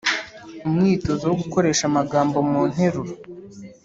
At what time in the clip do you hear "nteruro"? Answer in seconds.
2.71-3.13